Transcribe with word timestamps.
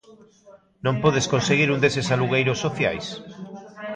Non 0.85 0.95
podes 1.03 1.29
conseguir 1.33 1.69
un 1.75 1.79
deses 1.85 2.07
alugueiros 2.13 2.61
sociais? 2.65 3.05